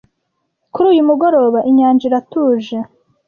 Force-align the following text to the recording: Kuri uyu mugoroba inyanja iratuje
Kuri 0.73 0.85
uyu 0.93 1.07
mugoroba 1.09 1.59
inyanja 1.69 2.03
iratuje 2.09 2.77